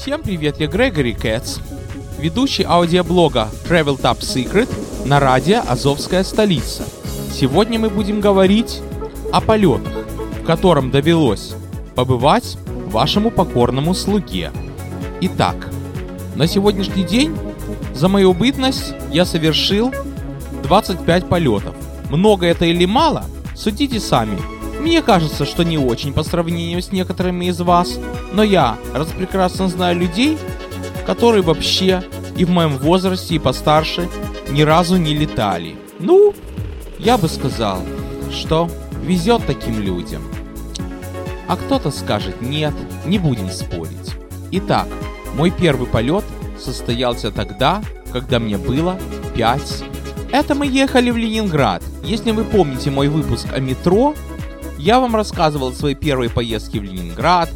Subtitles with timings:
[0.00, 1.58] Всем привет, я Грегори Кэтс,
[2.20, 4.68] ведущий аудиоблога Travel Top Secret
[5.04, 6.84] на радио «Азовская столица».
[7.32, 8.80] Сегодня мы будем говорить
[9.32, 9.92] о полетах,
[10.40, 11.54] в котором довелось
[11.96, 12.56] побывать
[12.86, 14.52] вашему покорному слуге.
[15.20, 15.68] Итак,
[16.36, 17.36] на сегодняшний день
[17.92, 19.92] за мою бытность я совершил
[20.62, 21.74] 25 полетов.
[22.08, 23.24] Много это или мало,
[23.56, 24.38] судите сами.
[24.80, 27.98] Мне кажется, что не очень по сравнению с некоторыми из вас,
[28.32, 30.38] но я раз прекрасно знаю людей,
[31.06, 32.04] которые вообще
[32.36, 34.08] и в моем возрасте, и постарше
[34.50, 35.76] ни разу не летали.
[35.98, 36.32] Ну,
[36.98, 37.82] я бы сказал,
[38.32, 38.70] что
[39.02, 40.22] везет таким людям.
[41.48, 44.14] А кто-то скажет нет, не будем спорить.
[44.52, 44.86] Итак,
[45.34, 46.24] мой первый полет
[46.58, 47.82] состоялся тогда,
[48.12, 48.98] когда мне было
[49.34, 49.84] 5
[50.30, 51.82] это мы ехали в Ленинград.
[52.04, 54.14] Если вы помните мой выпуск о метро,
[54.78, 57.50] я вам рассказывал свои первые поездки в Ленинград.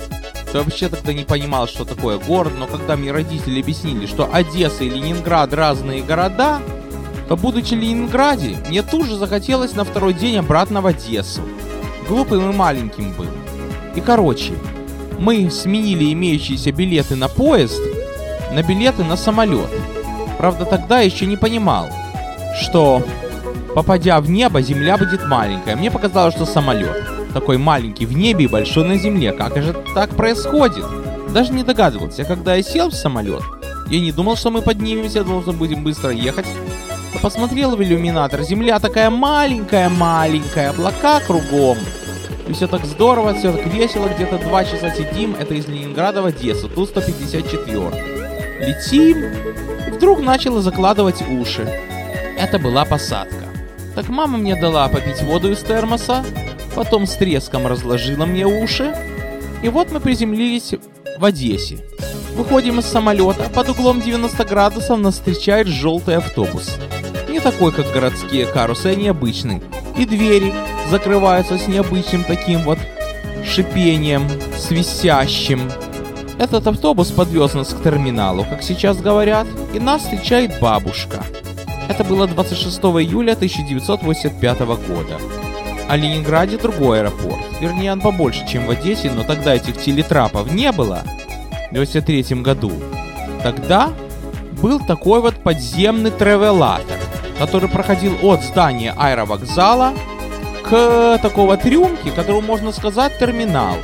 [0.52, 4.84] Я вообще тогда не понимал, что такое город, но когда мне родители объяснили, что Одесса
[4.84, 6.60] и Ленинград разные города,
[7.28, 11.42] то будучи в Ленинграде, мне тут же захотелось на второй день обратно в Одессу.
[12.08, 13.28] Глупым и маленьким был.
[13.94, 14.52] И короче,
[15.18, 17.80] мы сменили имеющиеся билеты на поезд
[18.52, 19.70] на билеты на самолет.
[20.38, 21.88] Правда, тогда еще не понимал,
[22.60, 23.02] что
[23.74, 25.76] попадя в небо, Земля будет маленькая.
[25.76, 29.32] Мне показалось, что самолет такой маленький в небе и большой на земле.
[29.32, 30.84] Как же так происходит?
[31.32, 32.24] Даже не догадывался.
[32.24, 33.42] Когда я сел в самолет,
[33.88, 36.46] я не думал, что мы поднимемся, должны будем быстро ехать.
[37.20, 38.42] Посмотрел в иллюминатор.
[38.42, 41.78] Земля такая маленькая-маленькая, облака кругом.
[42.48, 44.08] И все так здорово, все так весело.
[44.08, 45.34] Где-то два часа сидим.
[45.38, 46.68] Это из Ленинграда в Одессу.
[46.68, 47.78] Тут 154.
[48.60, 49.24] Летим.
[49.86, 51.68] И вдруг начало закладывать уши.
[52.38, 53.51] Это была посадка.
[53.94, 56.24] Так мама мне дала попить воду из термоса,
[56.74, 58.94] потом с треском разложила мне уши,
[59.62, 60.74] и вот мы приземлились
[61.18, 61.78] в Одессе.
[62.34, 66.78] Выходим из самолета, под углом 90 градусов нас встречает желтый автобус.
[67.28, 69.62] Не такой, как городские карусы, а необычный.
[69.98, 70.54] И двери
[70.90, 72.78] закрываются с необычным таким вот
[73.44, 75.70] шипением, свистящим.
[76.38, 81.22] Этот автобус подвез нас к терминалу, как сейчас говорят, и нас встречает бабушка.
[81.92, 85.18] Это было 26 июля 1985 года.
[85.90, 87.42] А Ленинграде другой аэропорт.
[87.60, 91.02] Вернее, он побольше, чем в Одессе, но тогда этих телетрапов не было.
[91.70, 92.72] В 1993 году.
[93.42, 93.90] Тогда
[94.62, 96.96] был такой вот подземный тревелатор,
[97.38, 99.92] который проходил от здания аэровокзала
[100.62, 103.76] к такого трюмки, которому можно сказать терминал.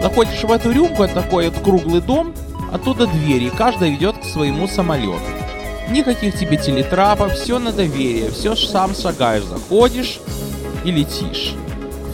[0.00, 2.32] Заходишь в эту рюмку, это такой вот круглый дом,
[2.72, 5.41] оттуда двери, и каждая ведет к своему самолету.
[5.90, 10.20] Никаких тебе телетрапов, все на доверие, все сам шагаешь, заходишь
[10.84, 11.54] и летишь.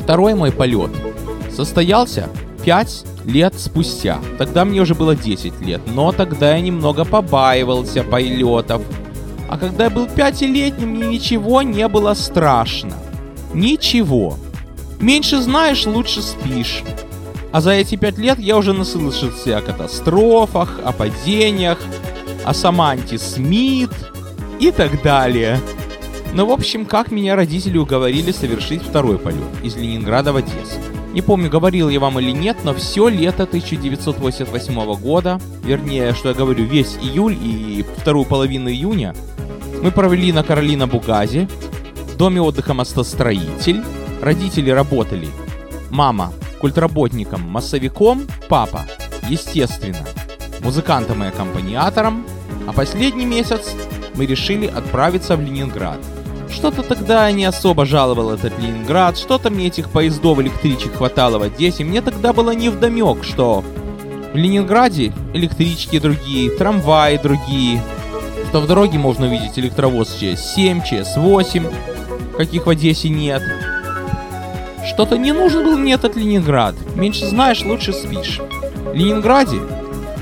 [0.02, 0.90] Второй мой полет
[1.54, 2.28] состоялся
[2.64, 4.18] 5 лет спустя.
[4.38, 8.82] Тогда мне уже было 10 лет, но тогда я немного побаивался полетов.
[9.48, 12.94] А когда я был пятилетним, мне ничего не было страшно.
[13.54, 14.36] Ничего.
[15.00, 16.82] Меньше знаешь, лучше спишь.
[17.50, 21.78] А за эти пять лет я уже наслышался о катастрофах, о падениях,
[22.44, 23.90] о Саманте Смит
[24.60, 25.60] и так далее.
[26.34, 30.78] Ну, в общем, как меня родители уговорили совершить второй полет из Ленинграда в Одессу.
[31.12, 36.34] Не помню, говорил я вам или нет, но все лето 1988 года, вернее, что я
[36.34, 39.14] говорю, весь июль и вторую половину июня,
[39.82, 41.48] мы провели на Каролина Бугазе,
[42.12, 43.82] в доме отдыха «Мостостроитель».
[44.20, 45.28] Родители работали.
[45.90, 48.84] Мама культработником, массовиком, папа,
[49.28, 50.04] естественно,
[50.60, 52.24] музыкантом и аккомпаниатором,
[52.66, 53.74] а последний месяц
[54.14, 55.98] мы решили отправиться в Ленинград.
[56.50, 61.42] Что-то тогда я не особо жаловал этот Ленинград, что-то мне этих поездов электричек хватало в
[61.42, 63.62] Одессе, мне тогда было не вдомек, что
[64.32, 67.82] в Ленинграде электрички другие, трамваи другие,
[68.48, 73.42] что в дороге можно увидеть электровоз ЧС-7, ЧС-8, каких в Одессе нет.
[74.86, 78.40] Что-то не нужен был мне этот Ленинград, меньше знаешь, лучше спишь.
[78.86, 79.58] В Ленинграде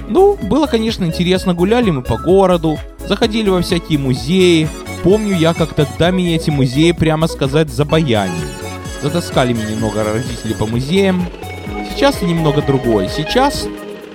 [0.08, 4.68] ну, было, конечно, интересно, гуляли мы по городу, заходили во всякие музеи.
[5.02, 8.48] Помню я, как тогда меня эти музеи, прямо сказать, забаянили.
[9.02, 11.26] Затаскали меня немного родители по музеям.
[11.94, 13.08] Сейчас немного другое.
[13.08, 13.66] Сейчас,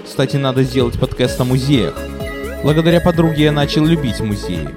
[0.06, 1.98] кстати, надо сделать подкаст о музеях.
[2.64, 4.70] Благодаря подруге я начал любить музеи.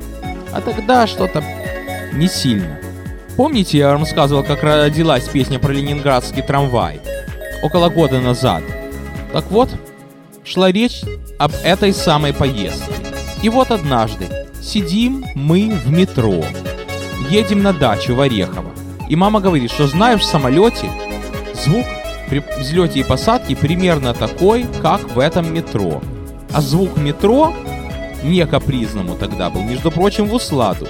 [0.52, 1.44] А тогда что-то
[2.12, 2.78] не сильно.
[3.36, 7.00] Помните, я вам рассказывал, как родилась песня про ленинградский трамвай?
[7.62, 8.62] Около года назад.
[9.32, 9.70] Так вот,
[10.44, 11.02] шла речь
[11.38, 12.92] об этой самой поездке.
[13.42, 14.26] И вот однажды
[14.62, 16.44] сидим мы в метро,
[17.30, 18.70] едем на дачу в Орехово.
[19.08, 20.90] И мама говорит, что знаешь, в самолете
[21.54, 21.84] звук
[22.28, 26.02] при взлете и посадке примерно такой, как в этом метро.
[26.52, 27.52] А звук метро
[28.22, 30.88] не капризному тогда был, между прочим, в усладу.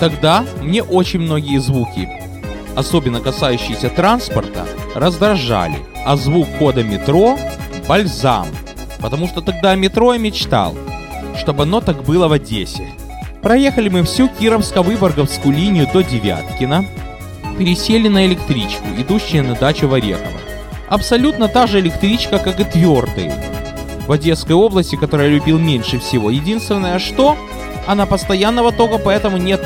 [0.00, 2.08] Тогда мне очень многие звуки,
[2.76, 7.38] особенно касающиеся транспорта, раздражали, а звук хода метро–
[7.88, 8.46] бальзам.
[9.00, 10.76] Потому что тогда о метро я мечтал,
[11.36, 12.88] чтобы оно так было в Одессе.
[13.42, 16.84] Проехали мы всю Кировско-Выборговскую линию до Девяткина,
[17.56, 20.40] пересели на электричку, идущую на дачу в Орехово.
[20.88, 23.32] Абсолютно та же электричка, как и твердые.
[24.06, 26.30] В Одесской области, которую я любил меньше всего.
[26.30, 27.36] Единственное, что
[27.86, 29.60] она постоянного тока, поэтому нет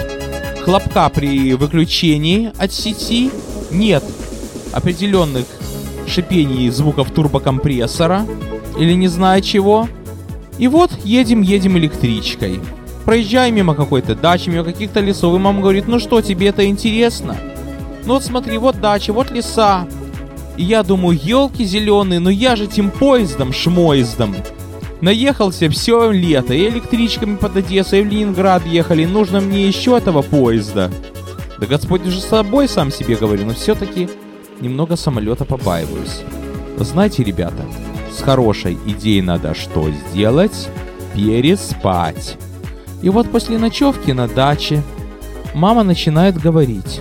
[0.64, 3.30] хлопка при выключении от сети,
[3.70, 4.04] нет
[4.72, 5.46] определенных
[6.06, 8.26] шипений звуков турбокомпрессора
[8.78, 9.88] или не знаю чего.
[10.58, 12.60] И вот едем-едем электричкой.
[13.04, 17.36] Проезжаем мимо какой-то дачи, мимо каких-то лесов, и мама говорит, ну что, тебе это интересно?
[18.04, 19.86] Ну вот смотри, вот дача, вот леса.
[20.56, 24.36] И я думаю, елки зеленые, но я же тем поездом, шмоездом.
[25.00, 30.22] Наехался все лето, и электричками под Одессой, и в Ленинград ехали, нужно мне еще этого
[30.22, 30.92] поезда.
[31.58, 34.08] Да Господь уже с собой сам себе говорю, но все-таки
[34.60, 36.20] немного самолета побаиваюсь.
[36.78, 37.64] Знаете, ребята,
[38.12, 40.68] с хорошей идеей надо что сделать?
[41.14, 42.36] Переспать.
[43.02, 44.82] И вот после ночевки на даче
[45.54, 47.00] мама начинает говорить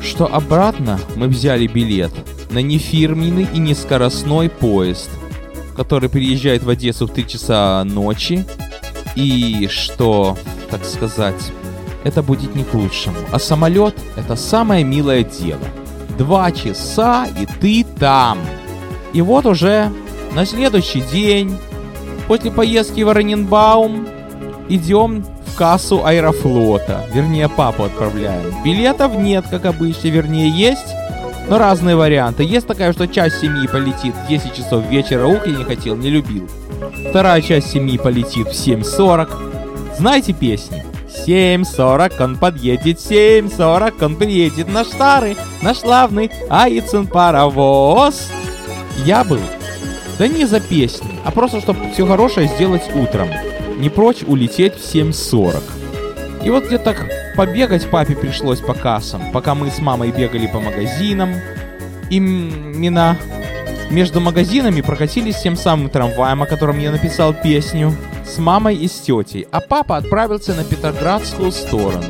[0.00, 2.12] что обратно мы взяли билет
[2.50, 5.10] на нефирменный и нескоростной поезд,
[5.76, 8.44] который приезжает в Одессу в 3 часа ночи,
[9.14, 10.36] и что,
[10.70, 11.52] так сказать,
[12.04, 13.16] это будет не к лучшему.
[13.32, 15.60] А самолет— это самое милое дело.
[16.16, 18.38] Два часа, и ты там.
[19.12, 19.92] И вот уже
[20.32, 21.56] на следующий день,
[22.26, 24.06] после поездки в Раненбаум,
[24.68, 25.24] идем
[25.56, 27.04] кассу Аэрофлота.
[27.12, 28.62] Вернее, папу отправляем.
[28.64, 30.08] Билетов нет, как обычно.
[30.08, 30.94] Вернее, есть,
[31.48, 32.44] но разные варианты.
[32.44, 35.26] Есть такая, что часть семьи полетит в 10 часов вечера.
[35.26, 36.48] Ух, я не хотел, не любил.
[37.10, 39.96] Вторая часть семьи полетит в 7.40.
[39.96, 40.84] Знаете песни?
[41.26, 48.30] 7.40 он подъедет, 7.40 он приедет, наш старый, наш славный Аицин паровоз.
[49.04, 49.40] Я был,
[50.18, 53.28] да не за песни, а просто, чтобы все хорошее сделать утром
[53.78, 55.62] не прочь улететь в 7.40.
[56.44, 60.60] И вот где-то так побегать папе пришлось по кассам, пока мы с мамой бегали по
[60.60, 61.34] магазинам.
[62.10, 63.16] Именно
[63.90, 67.94] между магазинами прокатились тем самым трамваем, о котором я написал песню,
[68.26, 72.04] с мамой и с тетей, а папа отправился на Петроградскую сторону.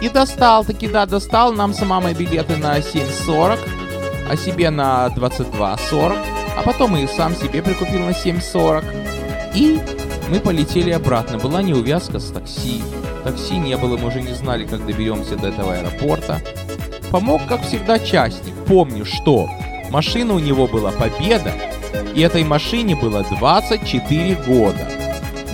[0.00, 3.58] И достал, таки да, достал нам с мамой билеты на 7.40,
[4.30, 8.84] а себе на 22.40, а потом и сам себе прикупил на 7.40.
[9.54, 9.78] И
[10.28, 12.82] мы полетели обратно, была неувязка с такси.
[13.22, 16.42] Такси не было, мы уже не знали, как доберемся до этого аэропорта.
[17.12, 18.54] Помог, как всегда, частник.
[18.66, 19.48] Помню, что
[19.90, 21.52] машина у него была Победа,
[22.14, 24.88] и этой машине было 24 года.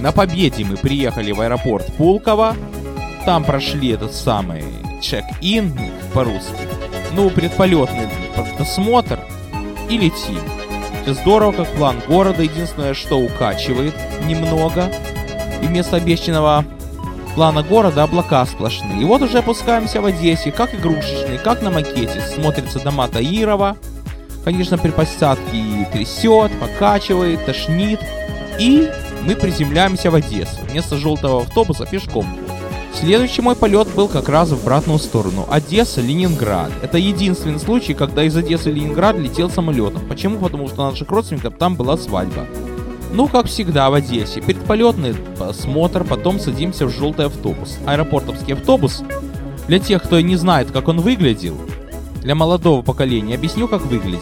[0.00, 2.56] На Победе мы приехали в аэропорт Пулково,
[3.26, 4.64] там прошли этот самый
[5.02, 5.78] чек-ин
[6.14, 6.66] по-русски,
[7.12, 8.08] ну, предполетный
[8.58, 9.20] досмотр
[9.90, 10.63] и летим.
[11.04, 14.90] Все здорово, как план города, единственное, что укачивает немного.
[15.60, 16.64] И вместо обещанного
[17.34, 19.02] плана города облака сплошные.
[19.02, 22.22] И вот уже опускаемся в Одессе, как игрушечный, как на макете.
[22.22, 23.76] Смотрится дома Таирова.
[24.46, 28.00] Конечно, при посадке и трясет, покачивает, тошнит.
[28.58, 28.88] И
[29.26, 30.62] мы приземляемся в Одессу.
[30.70, 32.26] Вместо желтого автобуса пешком.
[33.00, 35.46] Следующий мой полет был как раз в обратную сторону.
[35.50, 36.70] Одесса, Ленинград.
[36.80, 40.02] Это единственный случай, когда из Одессы Ленинград летел самолетом.
[40.08, 40.38] Почему?
[40.38, 42.46] Потому что наших родственников там была свадьба.
[43.12, 44.40] Ну, как всегда в Одессе.
[44.40, 47.78] Предполетный осмотр, потом садимся в желтый автобус.
[47.84, 49.02] Аэропортовский автобус.
[49.66, 51.56] Для тех, кто не знает, как он выглядел,
[52.22, 54.20] для молодого поколения, объясню, как выглядел.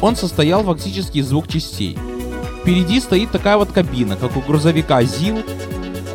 [0.00, 1.98] Он состоял фактически из двух частей.
[2.62, 5.42] Впереди стоит такая вот кабина, как у грузовика ЗИЛ,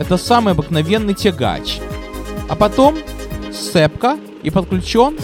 [0.01, 1.79] это самый обыкновенный тягач.
[2.49, 2.97] А потом
[3.53, 5.15] сцепка и подключен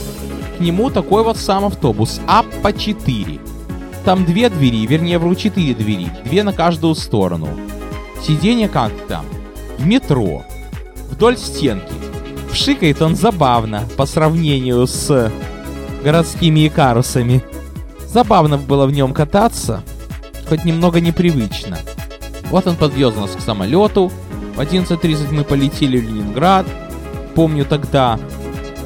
[0.55, 3.41] к нему такой вот сам автобус АПА-4.
[4.05, 7.49] Там две двери, вернее, вру, четыре двери, две на каждую сторону.
[8.21, 9.25] Сиденье как там?
[9.79, 10.45] В метро.
[11.09, 11.93] Вдоль стенки.
[12.51, 15.31] Пшикает он забавно по сравнению с
[16.03, 17.43] городскими икарусами.
[18.07, 19.83] Забавно было в нем кататься,
[20.47, 21.79] хоть немного непривычно.
[22.49, 24.11] Вот он подвез нас к самолету,
[24.57, 26.65] в 11.30 мы полетели в Ленинград.
[27.35, 28.17] Помню тогда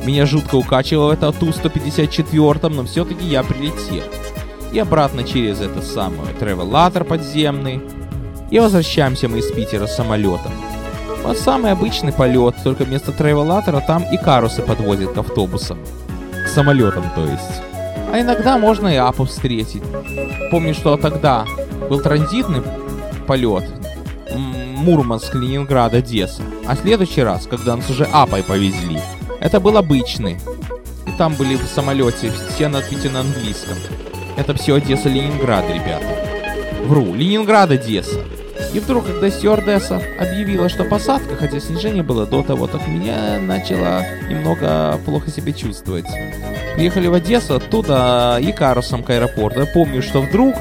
[0.04, 4.04] меня жутко укачивало это Ту-154, но все-таки я прилетел.
[4.74, 7.82] И обратно через этот самый тревелатор подземный.
[8.50, 10.52] И возвращаемся мы из Питера самолетом.
[11.24, 15.78] Вот самый обычный полет, только вместо тревелатора там и карусы подвозят к автобусам.
[16.46, 17.62] К самолетам, то есть.
[18.12, 19.84] А иногда можно и апу встретить.
[20.52, 21.46] Помню, что тогда
[21.90, 22.62] был транзитный
[23.26, 23.64] полет
[24.82, 26.42] Мурманск, Ленинград, Одесса.
[26.66, 29.00] А следующий раз, когда нас уже Апой повезли,
[29.40, 30.38] это был обычный.
[31.06, 33.78] И там были в самолете все надписи на английском.
[34.38, 36.06] Это все Одесса, Ленинград, ребята.
[36.86, 38.20] Вру, Ленинград, Одесса.
[38.74, 44.04] И вдруг, когда стюардесса объявила, что посадка, хотя снижение было до того, так меня начало
[44.30, 46.06] немного плохо себя чувствовать.
[46.76, 49.60] Приехали в Одессу, оттуда и карусом к аэропорту.
[49.60, 50.56] Я помню, что вдруг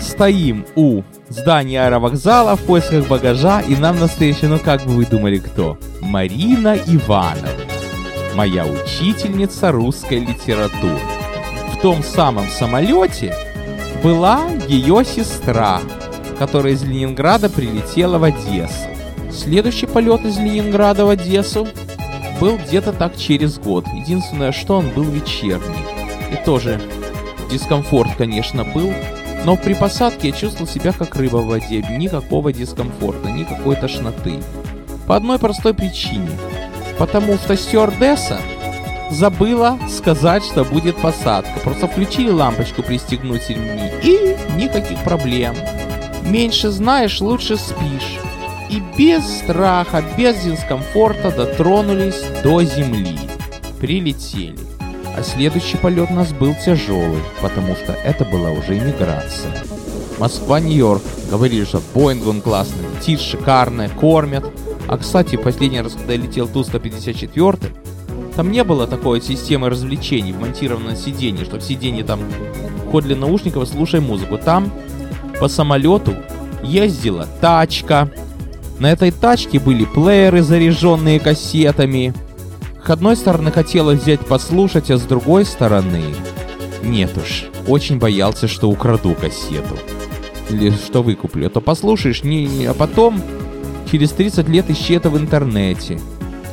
[0.00, 1.02] стоим у
[1.34, 5.78] здания аэровокзала в поисках багажа, и нам навстречу, ну как бы вы думали, кто?
[6.00, 7.48] Марина Ивановна,
[8.34, 10.98] моя учительница русской литературы.
[11.72, 13.34] В том самом самолете
[14.02, 15.80] была ее сестра,
[16.38, 18.88] которая из Ленинграда прилетела в Одессу.
[19.32, 21.66] Следующий полет из Ленинграда в Одессу
[22.40, 23.86] был где-то так через год.
[23.94, 25.84] Единственное, что он был вечерний.
[26.32, 26.80] И тоже
[27.50, 28.92] дискомфорт, конечно, был.
[29.44, 31.84] Но при посадке я чувствовал себя как рыба в воде.
[31.90, 34.40] Никакого дискомфорта, никакой тошноты.
[35.06, 36.30] По одной простой причине.
[36.98, 38.38] Потому что стюардесса
[39.10, 41.58] забыла сказать, что будет посадка.
[41.64, 45.54] Просто включили лампочку пристегнуть ремни и никаких проблем.
[46.24, 48.18] Меньше знаешь, лучше спишь.
[48.70, 53.18] И без страха, без дискомфорта дотронулись до земли.
[53.80, 54.71] Прилетели.
[55.16, 59.52] А следующий полет у нас был тяжелый, потому что это была уже иммиграция.
[60.18, 61.02] Москва-Нью-Йорк.
[61.30, 64.44] Говорили, что Боинг он классный, летит шикарно, кормят.
[64.88, 67.72] А кстати, последний раз, когда я летел Ту-154,
[68.36, 72.20] там не было такой системы развлечений, вмонтированной на сиденье, что в сиденье там
[72.90, 74.38] ход для наушников, слушай музыку.
[74.38, 74.72] Там
[75.40, 76.14] по самолету
[76.62, 78.10] ездила тачка.
[78.78, 82.14] На этой тачке были плееры, заряженные кассетами.
[82.84, 86.14] С одной стороны хотела взять послушать, а с другой стороны...
[86.82, 89.78] Нет уж, очень боялся, что украду кассету.
[90.50, 91.46] Или что выкуплю.
[91.46, 93.22] А то послушаешь, не, а потом
[93.90, 96.00] через 30 лет ищи это в интернете.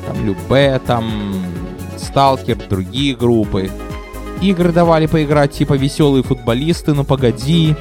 [0.05, 1.33] Там Любе, там
[1.97, 3.71] Сталкер, другие группы.
[4.39, 7.75] Игры давали поиграть типа веселые футболисты, ну погоди.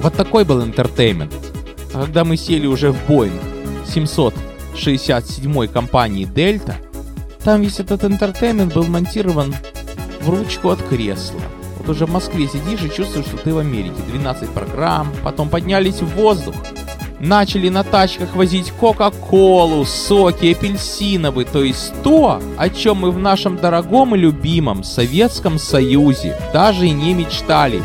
[0.00, 1.34] Вот такой был интертеймент.
[1.92, 3.38] А когда мы сели уже в Boeing
[3.86, 6.76] 767 компании Delta,
[7.44, 9.54] там весь этот интертеймент был монтирован
[10.22, 11.40] в ручку от кресла.
[11.78, 14.00] Вот уже в Москве сидишь и чувствуешь, что ты в Америке.
[14.08, 16.54] 12 программ, потом поднялись в воздух.
[17.20, 23.56] Начали на тачках возить Кока-Колу, соки, апельсиновые, то есть то, о чем мы в нашем
[23.56, 27.82] дорогом и любимом Советском Союзе даже и не мечтали.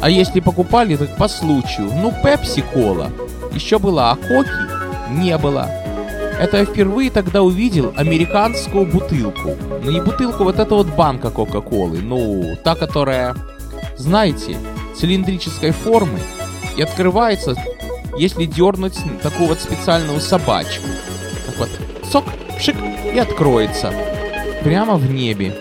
[0.00, 1.90] А если покупали, так по случаю.
[1.94, 3.10] Ну, пепси-кола.
[3.52, 4.50] Еще была, а коки
[5.10, 5.68] не было.
[6.38, 9.56] Это я впервые тогда увидел американскую бутылку.
[9.82, 12.00] Ну, не бутылку, вот это вот банка Кока-Колы.
[12.02, 13.34] Ну, та, которая,
[13.96, 14.56] знаете,
[14.96, 16.18] цилиндрической формы.
[16.76, 17.54] И открывается,
[18.18, 20.88] если дернуть такую вот специальную собачку.
[21.46, 21.70] Так вот,
[22.10, 22.24] сок,
[22.58, 22.76] пшик,
[23.12, 23.92] и откроется.
[24.62, 25.54] Прямо в небе.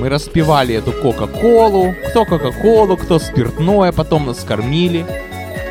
[0.00, 5.06] Мы распивали эту Кока-Колу, кто Кока-Колу, кто спиртное, потом нас кормили.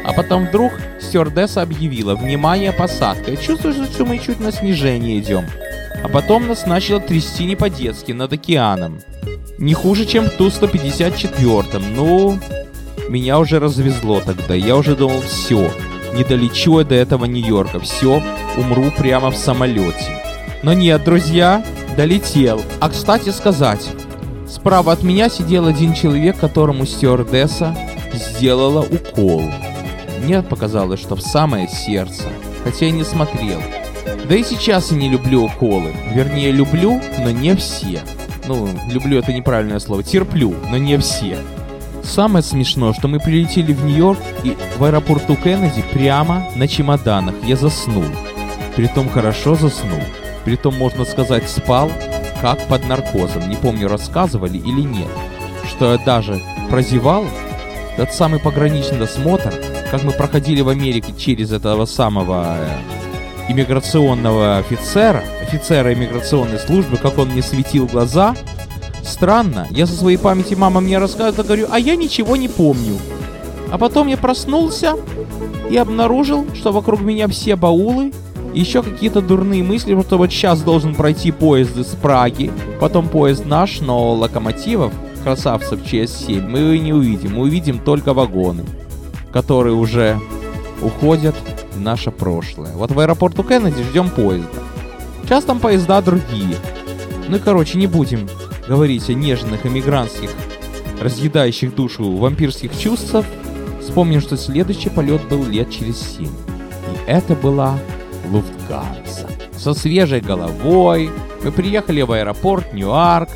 [0.06, 0.72] А потом вдруг
[1.02, 5.46] стюардесса объявила «Внимание, посадка!» И чувствуешь, что мы чуть на снижение идем.
[6.04, 9.00] А потом нас начало трясти не по-детски, над океаном.
[9.58, 11.84] Не хуже, чем в Ту-154.
[11.96, 12.40] Ну,
[13.10, 14.54] меня уже развезло тогда.
[14.54, 15.72] Я уже думал, все,
[16.14, 17.80] не долечу я до этого Нью-Йорка.
[17.80, 18.22] Все,
[18.58, 20.22] умру прямо в самолете.
[20.62, 21.66] Но нет, друзья,
[21.98, 22.62] долетел.
[22.80, 23.90] А кстати сказать,
[24.48, 27.76] Справа от меня сидел один человек, которому стюардесса
[28.14, 29.44] сделала укол.
[30.26, 32.24] Мне показалось, что в самое сердце,
[32.64, 33.62] хотя я не смотрел.
[34.28, 35.94] Да и сейчас я не люблю уколы.
[36.16, 38.02] Вернее, люблю, но не все.
[38.48, 40.02] Ну, люблю это неправильное слово.
[40.02, 41.38] Терплю, но не все.
[42.04, 47.56] Самое смешное, что мы прилетели в Нью-Йорк и в аэропорту Кеннеди прямо на чемоданах я
[47.56, 48.06] заснул.
[48.76, 50.02] Притом хорошо заснул.
[50.44, 51.92] Притом, можно сказать, спал
[52.42, 53.48] как под наркозом.
[53.48, 55.08] Не помню, рассказывали или нет.
[55.70, 56.42] Что я даже
[56.72, 57.26] прозевал
[57.98, 59.54] тот самый пограничный досмотр,
[59.92, 67.18] как мы проходили в Америке через этого самого э, иммиграционного офицера, офицера иммиграционной службы, как
[67.18, 68.36] он мне светил глаза.
[69.04, 72.98] Странно, я со своей памяти мама мне рассказывает, говорю, а я ничего не помню.
[73.72, 74.96] А потом я проснулся
[75.70, 78.12] и обнаружил, что вокруг меня все баулы,
[78.54, 83.82] еще какие-то дурные мысли, что вот сейчас должен пройти поезд из Праги, потом поезд наш,
[83.82, 87.36] но локомотивов, красавцев ЧС-7, мы не увидим.
[87.36, 88.64] Мы увидим только вагоны,
[89.36, 90.18] которые уже
[90.82, 91.36] уходят
[91.74, 92.72] в наше прошлое.
[92.72, 94.64] Вот в аэропорту Кеннеди ждем поезда.
[95.24, 96.56] Сейчас там поезда другие.
[97.28, 98.30] Ну и короче, не будем
[98.66, 100.30] говорить о нежных эмигрантских,
[101.02, 103.26] разъедающих душу вампирских чувствах.
[103.82, 106.32] Вспомним, что следующий полет был лет через семь.
[107.06, 107.78] Это была
[108.32, 109.28] Луфтганса.
[109.58, 111.10] Со свежей головой
[111.44, 113.28] мы приехали в аэропорт Ньюарк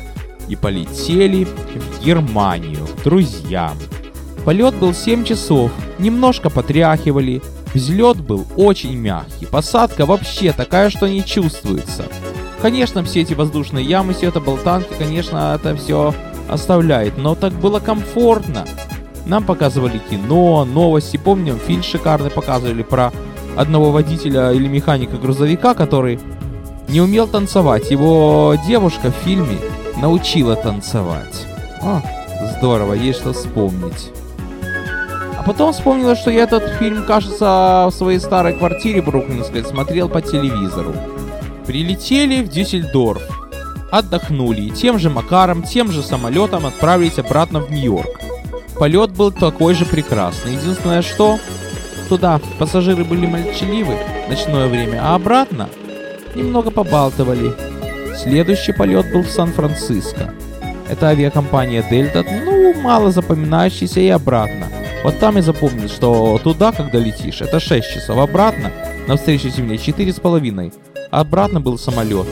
[0.48, 3.76] и полетели в Германию к друзьям.
[4.50, 7.40] Полет был 7 часов, немножко потряхивали,
[7.72, 12.06] взлет был очень мягкий, посадка вообще такая, что не чувствуется.
[12.60, 16.12] Конечно, все эти воздушные ямы, все это болтанки, конечно, это все
[16.48, 18.66] оставляет, но так было комфортно.
[19.24, 23.12] Нам показывали кино, новости, помним, фильм шикарный показывали про
[23.56, 26.18] одного водителя или механика грузовика, который
[26.88, 27.92] не умел танцевать.
[27.92, 29.58] Его девушка в фильме
[30.02, 31.46] научила танцевать.
[31.82, 32.02] О,
[32.58, 34.10] здорово, есть что вспомнить.
[35.40, 40.20] А потом вспомнила, что я этот фильм, кажется, в своей старой квартире бруклинской смотрел по
[40.20, 40.92] телевизору.
[41.66, 43.22] Прилетели в Дюссельдорф,
[43.90, 48.20] отдохнули и тем же макаром, тем же самолетом отправились обратно в Нью-Йорк.
[48.78, 50.56] Полет был такой же прекрасный.
[50.56, 51.38] Единственное, что
[52.10, 53.96] туда пассажиры были молчаливы
[54.28, 55.70] ночное время, а обратно
[56.34, 57.54] немного побалтывали.
[58.14, 60.34] Следующий полет был в Сан-Франциско.
[60.90, 64.66] Это авиакомпания Дельта, ну, мало запоминающийся и обратно.
[65.02, 68.70] Вот там и запомнил, что туда, когда летишь, это 6 часов, обратно,
[69.06, 70.74] на встречу Земле, 4,5.
[71.10, 72.26] А обратно был самолет.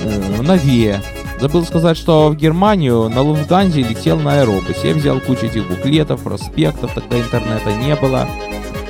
[0.00, 1.00] Э, новее.
[1.40, 4.88] Забыл сказать, что в Германию на Луфтганзе летел на аэробусе.
[4.88, 8.28] Я взял кучу этих буклетов, проспектов, тогда интернета не было.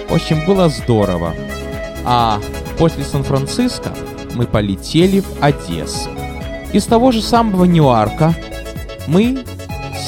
[0.09, 1.35] В общем, было здорово.
[2.05, 2.41] А
[2.79, 3.93] после Сан-Франциско
[4.35, 6.11] мы полетели в Одессу.
[6.73, 8.35] Из того же самого Ньюарка
[9.07, 9.45] мы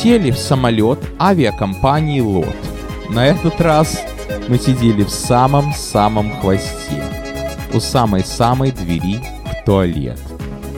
[0.02, 2.74] сели в самолет авиакомпании «Лот».
[3.11, 4.02] На этот раз
[4.49, 7.02] мы сидели в самом-самом хвосте,
[7.73, 10.18] у самой-самой двери в туалет.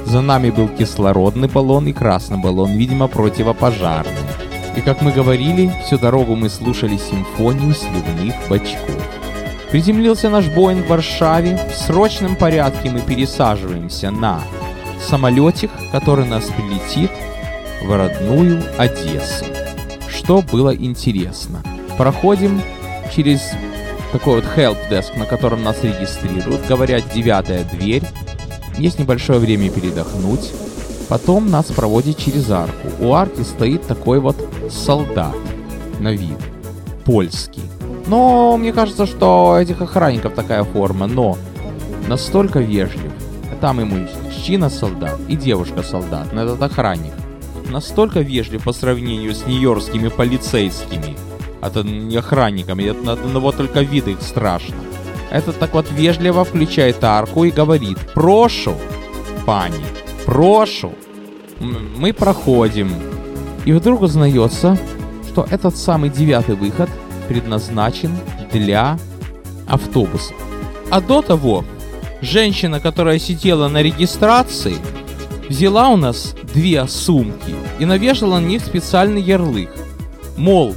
[0.07, 4.13] За нами был кислородный баллон и красный баллон, видимо, противопожарный.
[4.77, 9.03] И как мы говорили, всю дорогу мы слушали симфонию сливных бачков.
[9.71, 11.59] Приземлился наш Боинг в Варшаве.
[11.73, 14.41] В срочном порядке мы пересаживаемся на
[15.01, 17.11] самолетик, который нас прилетит
[17.83, 19.45] в родную Одессу.
[20.09, 21.63] Что было интересно.
[21.99, 22.61] Проходим
[23.15, 23.41] через
[24.13, 26.67] такой вот help desk, на котором нас регистрируют.
[26.67, 28.03] Говорят, девятая дверь.
[28.79, 30.53] Есть небольшое время передохнуть.
[31.09, 32.89] Потом нас проводят через арку.
[33.01, 34.37] У арки стоит такой вот
[34.71, 35.37] солдат
[36.01, 36.39] на вид.
[37.05, 37.63] Польский.
[38.07, 41.39] Но мне кажется, что этих охранников такая форма, но
[42.09, 43.13] настолько вежлив.
[43.61, 47.15] Там ему мужчина солдат и девушка солдат, но этот охранник.
[47.71, 51.17] Настолько вежлив по сравнению с нью-йоркскими полицейскими.
[51.61, 54.77] Охранниками, это на одного только вида их страшно.
[55.31, 58.75] Этот так вот вежливо включает арку и говорит «Прошу,
[59.45, 59.85] пани,
[60.25, 60.93] прошу».
[61.61, 62.93] Мы проходим.
[63.65, 64.79] И вдруг узнается,
[65.29, 66.89] что этот самый девятый выход–
[67.27, 68.13] предназначен
[68.53, 68.99] для
[69.67, 70.35] автобуса.
[70.91, 71.65] А до того,
[72.21, 74.77] женщина, которая сидела на регистрации,
[75.49, 79.71] взяла у нас две сумки и навешала на них специальный ярлык.
[80.37, 80.75] Мол,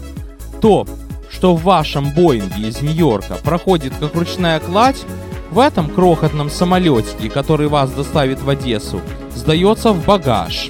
[0.61, 0.85] то,
[1.29, 5.03] что в вашем Боинге из Нью-Йорка проходит как ручная кладь,
[5.51, 9.01] в этом крохотном самолетике, который вас доставит в Одессу,
[9.33, 10.69] сдается в багаж.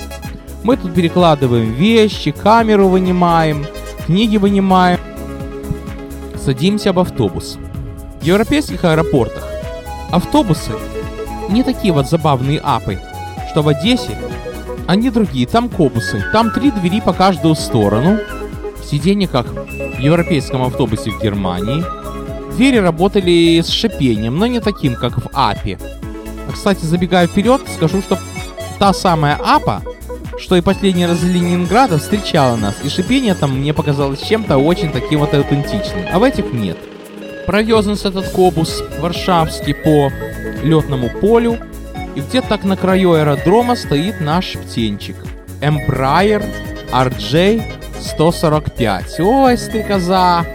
[0.64, 3.66] Мы тут перекладываем вещи, камеру вынимаем,
[4.06, 5.00] книги вынимаем,
[6.44, 7.58] садимся в автобус.
[8.22, 9.48] В европейских аэропортах
[10.12, 10.72] автобусы
[11.50, 13.00] не такие вот забавные апы,
[13.52, 14.18] что в Одессе
[14.88, 18.20] они другие, там кобусы, там три двери по каждую сторону,
[18.90, 21.84] сиденье как в европейском автобусе в Германии.
[22.56, 25.78] Двери работали с шипением, но не таким, как в АПе.
[26.48, 28.18] А, кстати, забегая вперед, скажу, что
[28.80, 29.82] та самая АПа
[30.40, 34.92] что и последний раз из Ленинграда встречала нас, и шипение там мне показалось чем-то очень
[34.92, 36.78] таким вот аутентичным, а в этих нет.
[37.46, 40.12] Провез этот кобус варшавский по
[40.64, 41.58] летному полю,
[42.16, 45.16] и где-то так на краю аэродрома стоит наш птенчик.
[45.62, 46.44] Embraer
[46.92, 49.20] RJ 145.
[49.20, 50.46] Ой, стрекоза!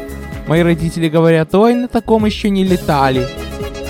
[0.46, 3.26] Мои родители говорят, ой, на таком еще не летали.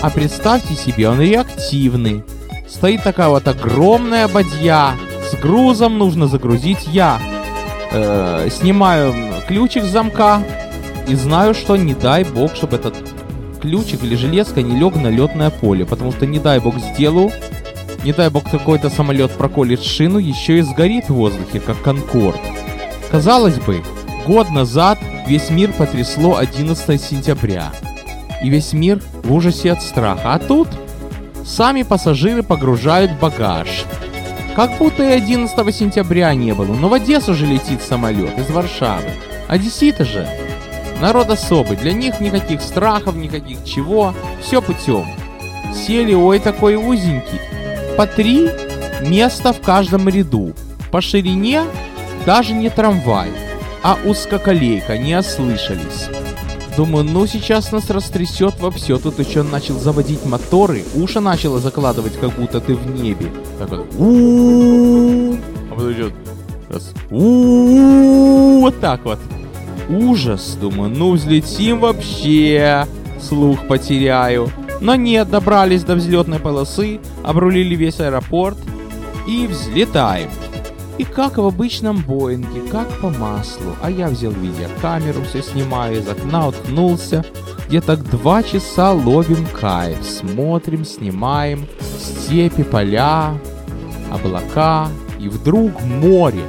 [0.03, 2.23] А представьте себе, он реактивный.
[2.69, 4.93] Стоит такая вот огромная бадья,
[5.31, 7.19] с грузом нужно загрузить я.
[7.93, 9.15] Э, снимаю
[9.47, 10.43] ключик с замка
[11.09, 12.95] и знаю, что не дай бог, чтобы этот
[13.61, 17.31] ключик или железка не лег на летное поле, потому что не дай бог сделаю,
[18.05, 22.41] не дай бог какой-то самолет проколет шину, еще и сгорит в воздухе, как Конкорд.
[23.11, 23.83] Казалось бы,
[24.27, 27.73] год назад весь мир потрясло 11 сентября.
[28.43, 30.35] И весь мир в ужасе от страха.
[30.35, 30.69] А тут
[31.45, 33.85] сами пассажиры погружают багаж.
[34.57, 39.11] Как будто и 11 сентября не было, но в Одессу же летит самолет из Варшавы.
[39.49, 40.29] Одесситы же.
[41.01, 45.07] Народ особый, для них никаких страхов, никаких чего, все путем.
[45.75, 47.41] Сели, ой, такой узенький.
[47.97, 48.49] По три
[49.01, 50.55] места в каждом ряду.
[50.93, 51.65] По ширине
[52.27, 53.31] даже не трамвай,
[53.83, 56.09] а узкоколейка, не ослышались.
[56.77, 58.99] Думаю, ну сейчас нас растрясет во все.
[58.99, 63.31] Тут еще начал заводить моторы, уши начало закладывать, как будто ты в небе.
[63.59, 63.87] Так вот.
[65.71, 66.13] А потом идет
[66.69, 66.93] раз.
[67.11, 69.21] Вот так вот.
[69.89, 72.87] Ужас, думаю, ну взлетим вообще.
[73.21, 74.51] Слух потеряю.
[74.81, 78.59] Но нет, добрались до взлетной полосы, обрулили весь аэропорт
[79.29, 80.29] и взлетаем.
[80.97, 83.75] И как в обычном Боинге, как по маслу.
[83.83, 87.25] А я взял видеокамеру, все снимаю, из окна уткнулся.
[87.67, 93.35] Где-то два часа ловим кайф, смотрим, снимаем степи, поля,
[94.13, 94.89] облака.
[95.19, 96.45] И вдруг море.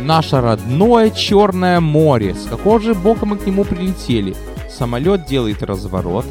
[0.00, 2.34] Наше родное Черное море.
[2.34, 4.34] С какого же бока мы к нему прилетели?
[4.70, 6.26] Самолет делает разворот.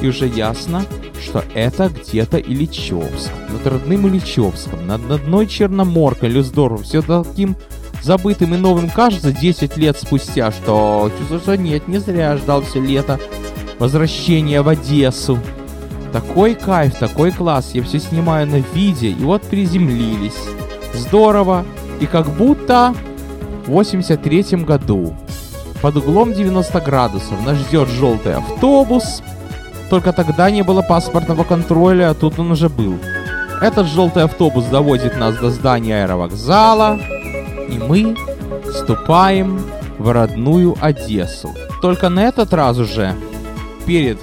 [0.00, 0.84] И уже ясно,
[1.22, 3.30] что это где-то Ильичевск.
[3.50, 7.56] Над родным Ильичевском, над одной Черноморкой, Люздорфом, все таким
[8.02, 12.80] забытым и новым кажется 10 лет спустя, что чувствую, что нет, не зря ждал все
[12.80, 13.18] лето
[13.78, 15.38] возвращения в Одессу.
[16.12, 20.38] Такой кайф, такой класс, я все снимаю на виде, и вот приземлились.
[20.92, 21.64] Здорово,
[22.00, 22.94] и как будто
[23.64, 25.16] в 83 году
[25.80, 29.22] под углом 90 градусов нас ждет желтый автобус,
[29.92, 32.98] только тогда не было паспортного контроля, а тут он уже был.
[33.60, 36.98] Этот желтый автобус доводит нас до здания аэровокзала,
[37.68, 38.16] и мы
[38.72, 39.60] вступаем
[39.98, 41.50] в родную Одессу.
[41.82, 43.14] Только на этот раз уже
[43.84, 44.18] перед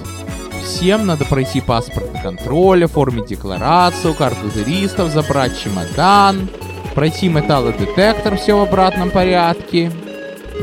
[0.64, 6.48] всем надо пройти паспортный контроль, оформить декларацию, карту туристов, забрать чемодан,
[6.96, 9.92] пройти металлодетектор, все в обратном порядке.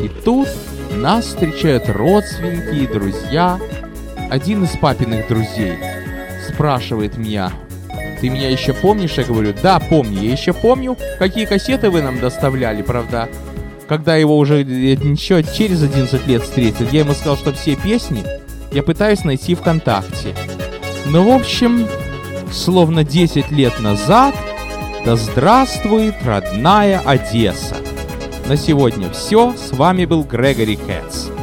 [0.04, 0.50] И тут
[0.98, 3.58] нас встречают родственники и друзья,
[4.29, 5.73] один из папиных друзей
[6.47, 7.51] спрашивает меня,
[8.19, 9.13] ты меня еще помнишь?
[9.17, 10.19] Я говорю, да, помню.
[10.19, 13.29] Я еще помню, какие кассеты вы нам доставляли, правда.
[13.87, 18.23] Когда его уже еще через 11 лет встретил, я ему сказал, что все песни
[18.71, 20.35] я пытаюсь найти ВКонтакте.
[21.05, 21.87] Ну, в общем,
[22.51, 24.35] словно 10 лет назад,
[25.05, 27.77] да здравствует родная Одесса.
[28.47, 29.53] На сегодня все.
[29.55, 31.37] С вами был Грегори Кэтс.